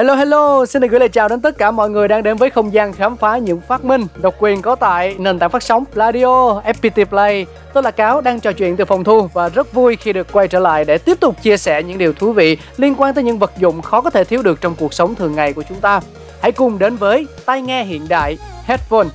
[0.00, 2.50] Hello hello, xin được gửi lời chào đến tất cả mọi người đang đến với
[2.50, 5.84] không gian khám phá những phát minh độc quyền có tại nền tảng phát sóng
[5.94, 7.46] Radio FPT Play.
[7.72, 10.48] Tôi là Cáo đang trò chuyện từ phòng thu và rất vui khi được quay
[10.48, 13.38] trở lại để tiếp tục chia sẻ những điều thú vị liên quan tới những
[13.38, 16.00] vật dụng khó có thể thiếu được trong cuộc sống thường ngày của chúng ta.
[16.40, 19.08] Hãy cùng đến với tai nghe hiện đại Headphone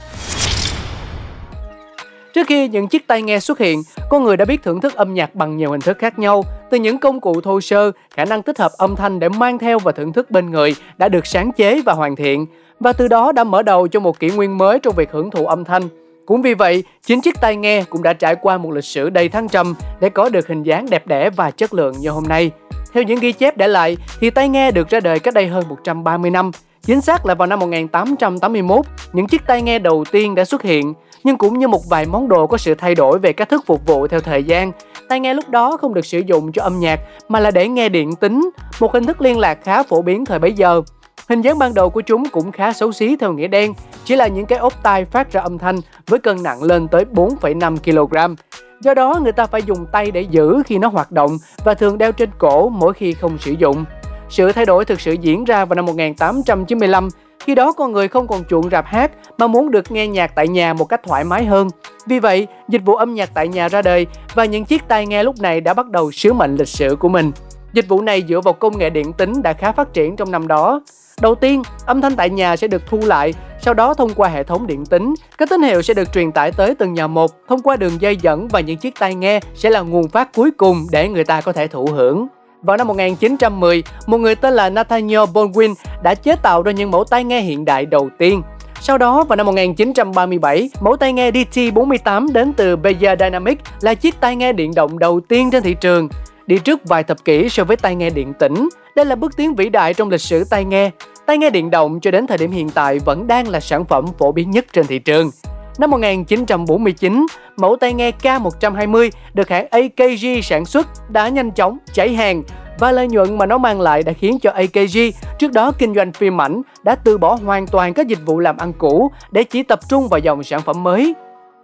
[2.35, 5.13] Trước khi những chiếc tai nghe xuất hiện, con người đã biết thưởng thức âm
[5.13, 8.41] nhạc bằng nhiều hình thức khác nhau, từ những công cụ thô sơ, khả năng
[8.41, 11.51] tích hợp âm thanh để mang theo và thưởng thức bên người đã được sáng
[11.51, 12.45] chế và hoàn thiện,
[12.79, 15.45] và từ đó đã mở đầu cho một kỷ nguyên mới trong việc hưởng thụ
[15.45, 15.83] âm thanh.
[16.25, 19.29] Cũng vì vậy, chính chiếc tai nghe cũng đã trải qua một lịch sử đầy
[19.29, 22.51] thăng trầm để có được hình dáng đẹp đẽ và chất lượng như hôm nay.
[22.93, 25.63] Theo những ghi chép để lại, thì tai nghe được ra đời cách đây hơn
[25.69, 26.51] 130 năm.
[26.85, 30.93] Chính xác là vào năm 1881, những chiếc tai nghe đầu tiên đã xuất hiện
[31.23, 33.85] nhưng cũng như một vài món đồ có sự thay đổi về cách thức phục
[33.85, 34.71] vụ theo thời gian.
[35.09, 37.89] Tai nghe lúc đó không được sử dụng cho âm nhạc mà là để nghe
[37.89, 40.81] điện tính, một hình thức liên lạc khá phổ biến thời bấy giờ.
[41.29, 44.27] Hình dáng ban đầu của chúng cũng khá xấu xí theo nghĩa đen, chỉ là
[44.27, 45.75] những cái ốp tai phát ra âm thanh
[46.07, 48.35] với cân nặng lên tới 4,5 kg.
[48.81, 51.97] Do đó người ta phải dùng tay để giữ khi nó hoạt động và thường
[51.97, 53.85] đeo trên cổ mỗi khi không sử dụng.
[54.29, 57.09] Sự thay đổi thực sự diễn ra vào năm 1895
[57.45, 60.47] khi đó con người không còn chuộng rạp hát mà muốn được nghe nhạc tại
[60.47, 61.67] nhà một cách thoải mái hơn.
[62.05, 65.23] Vì vậy, dịch vụ âm nhạc tại nhà ra đời và những chiếc tai nghe
[65.23, 67.31] lúc này đã bắt đầu sứ mệnh lịch sử của mình.
[67.73, 70.47] Dịch vụ này dựa vào công nghệ điện tính đã khá phát triển trong năm
[70.47, 70.81] đó.
[71.21, 74.43] Đầu tiên, âm thanh tại nhà sẽ được thu lại, sau đó thông qua hệ
[74.43, 77.61] thống điện tính, các tín hiệu sẽ được truyền tải tới từng nhà một thông
[77.61, 80.87] qua đường dây dẫn và những chiếc tai nghe sẽ là nguồn phát cuối cùng
[80.91, 82.27] để người ta có thể thụ hưởng.
[82.65, 87.03] Vào năm 1910, một người tên là Nathaniel Baldwin đã chế tạo ra những mẫu
[87.03, 88.41] tai nghe hiện đại đầu tiên.
[88.81, 94.19] Sau đó, vào năm 1937, mẫu tai nghe DT48 đến từ Beyer Dynamic là chiếc
[94.19, 96.09] tai nghe điện động đầu tiên trên thị trường.
[96.47, 99.55] Đi trước vài thập kỷ so với tai nghe điện tĩnh, đây là bước tiến
[99.55, 100.91] vĩ đại trong lịch sử tai nghe.
[101.25, 104.05] Tai nghe điện động cho đến thời điểm hiện tại vẫn đang là sản phẩm
[104.17, 105.31] phổ biến nhất trên thị trường.
[105.77, 107.25] Năm 1949,
[107.57, 112.43] mẫu tai nghe K120 được hãng AKG sản xuất đã nhanh chóng cháy hàng
[112.79, 114.97] và lợi nhuận mà nó mang lại đã khiến cho AKG,
[115.39, 118.57] trước đó kinh doanh phim ảnh, đã từ bỏ hoàn toàn các dịch vụ làm
[118.57, 121.13] ăn cũ để chỉ tập trung vào dòng sản phẩm mới.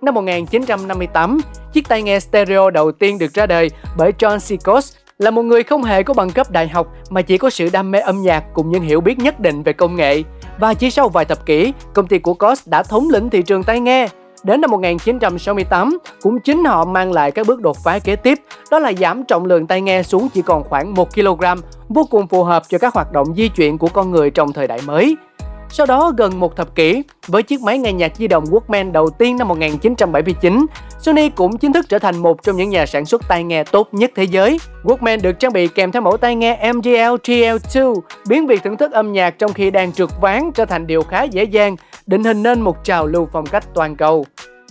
[0.01, 1.39] Năm 1958,
[1.73, 5.63] chiếc tai nghe stereo đầu tiên được ra đời bởi John Sikos là một người
[5.63, 8.43] không hề có bằng cấp đại học mà chỉ có sự đam mê âm nhạc
[8.53, 10.23] cùng những hiểu biết nhất định về công nghệ.
[10.59, 13.63] Và chỉ sau vài thập kỷ, công ty của Cos đã thống lĩnh thị trường
[13.63, 14.07] tai nghe.
[14.43, 18.39] Đến năm 1968, cũng chính họ mang lại các bước đột phá kế tiếp,
[18.71, 21.43] đó là giảm trọng lượng tai nghe xuống chỉ còn khoảng 1 kg,
[21.89, 24.67] vô cùng phù hợp cho các hoạt động di chuyển của con người trong thời
[24.67, 25.17] đại mới.
[25.69, 29.09] Sau đó gần một thập kỷ, với chiếc máy nghe nhạc di động Walkman đầu
[29.09, 30.65] tiên năm 1979,
[31.01, 33.89] Sony cũng chính thức trở thành một trong những nhà sản xuất tai nghe tốt
[33.91, 34.59] nhất thế giới.
[34.83, 37.95] Walkman được trang bị kèm theo mẫu tai nghe MDL GL2,
[38.27, 41.23] biến việc thưởng thức âm nhạc trong khi đang trượt ván trở thành điều khá
[41.23, 41.75] dễ dàng,
[42.07, 44.25] định hình nên một trào lưu phong cách toàn cầu.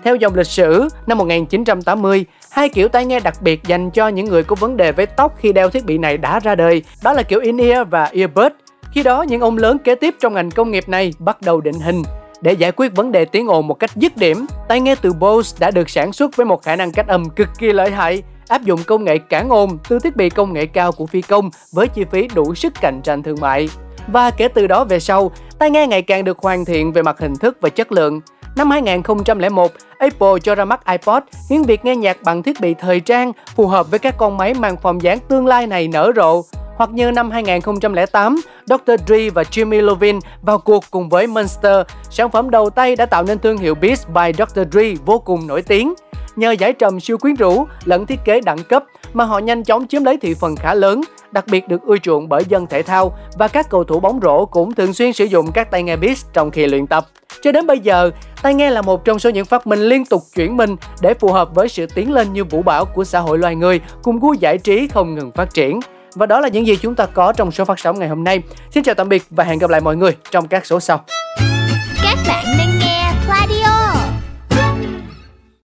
[0.04, 4.26] Theo dòng lịch sử, năm 1980, hai kiểu tai nghe đặc biệt dành cho những
[4.26, 7.12] người có vấn đề với tóc khi đeo thiết bị này đã ra đời, đó
[7.12, 8.52] là kiểu in-ear và earbud.
[8.92, 11.80] Khi đó, những ông lớn kế tiếp trong ngành công nghiệp này bắt đầu định
[11.80, 12.02] hình.
[12.40, 15.56] Để giải quyết vấn đề tiếng ồn một cách dứt điểm, tai nghe từ Bose
[15.60, 18.62] đã được sản xuất với một khả năng cách âm cực kỳ lợi hại, áp
[18.62, 21.88] dụng công nghệ cản ồn từ thiết bị công nghệ cao của phi công với
[21.88, 23.68] chi phí đủ sức cạnh tranh thương mại.
[24.06, 27.18] Và kể từ đó về sau, tai nghe ngày càng được hoàn thiện về mặt
[27.18, 28.20] hình thức và chất lượng.
[28.56, 33.00] Năm 2001, Apple cho ra mắt iPod khiến việc nghe nhạc bằng thiết bị thời
[33.00, 36.42] trang phù hợp với các con máy mang form dáng tương lai này nở rộ
[36.80, 38.92] hoặc như năm 2008, Dr.
[39.06, 43.22] Dre và Jimmy Lovin vào cuộc cùng với Monster, sản phẩm đầu tay đã tạo
[43.22, 44.60] nên thương hiệu Beats by Dr.
[44.72, 45.94] Dre vô cùng nổi tiếng.
[46.36, 49.86] Nhờ giải trầm siêu quyến rũ lẫn thiết kế đẳng cấp mà họ nhanh chóng
[49.86, 51.00] chiếm lấy thị phần khá lớn,
[51.32, 54.46] đặc biệt được ưa chuộng bởi dân thể thao và các cầu thủ bóng rổ
[54.46, 57.06] cũng thường xuyên sử dụng các tai nghe Beats trong khi luyện tập.
[57.42, 58.10] Cho đến bây giờ,
[58.42, 61.32] tai nghe là một trong số những phát minh liên tục chuyển mình để phù
[61.32, 64.32] hợp với sự tiến lên như vũ bão của xã hội loài người cùng gu
[64.32, 65.80] giải trí không ngừng phát triển.
[66.14, 68.42] Và đó là những gì chúng ta có trong số phát sóng ngày hôm nay.
[68.70, 71.04] Xin chào tạm biệt và hẹn gặp lại mọi người trong các số sau.